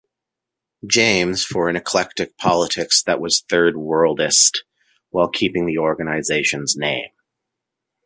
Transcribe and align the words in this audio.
James 0.83 1.43
for 1.45 1.69
an 1.69 1.75
eclectic 1.75 2.35
politics 2.35 3.03
that 3.03 3.21
was 3.21 3.41
third 3.47 3.75
worldist, 3.75 4.61
while 5.11 5.29
keeping 5.29 5.67
the 5.67 5.77
organization's 5.77 6.75
name. 6.75 7.11